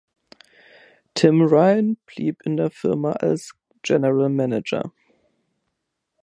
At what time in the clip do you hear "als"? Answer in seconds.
3.11-3.53